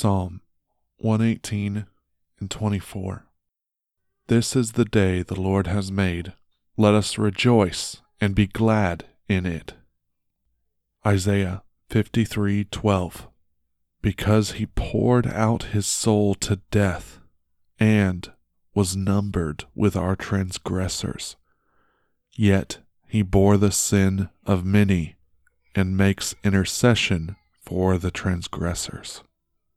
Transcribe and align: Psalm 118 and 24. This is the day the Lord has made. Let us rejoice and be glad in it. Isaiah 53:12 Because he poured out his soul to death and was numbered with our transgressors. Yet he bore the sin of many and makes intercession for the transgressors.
Psalm 0.00 0.40
118 1.00 1.84
and 2.40 2.50
24. 2.50 3.26
This 4.28 4.56
is 4.56 4.72
the 4.72 4.86
day 4.86 5.20
the 5.22 5.38
Lord 5.38 5.66
has 5.66 5.92
made. 5.92 6.32
Let 6.78 6.94
us 6.94 7.18
rejoice 7.18 8.00
and 8.18 8.34
be 8.34 8.46
glad 8.46 9.04
in 9.28 9.44
it. 9.44 9.74
Isaiah 11.06 11.64
53:12 11.90 13.28
Because 14.00 14.52
he 14.52 14.64
poured 14.64 15.26
out 15.26 15.74
his 15.74 15.86
soul 15.86 16.34
to 16.36 16.62
death 16.70 17.18
and 17.78 18.32
was 18.74 18.96
numbered 18.96 19.64
with 19.74 19.96
our 19.96 20.16
transgressors. 20.16 21.36
Yet 22.32 22.78
he 23.06 23.20
bore 23.20 23.58
the 23.58 23.70
sin 23.70 24.30
of 24.46 24.64
many 24.64 25.16
and 25.74 25.94
makes 25.94 26.34
intercession 26.42 27.36
for 27.60 27.98
the 27.98 28.10
transgressors. 28.10 29.22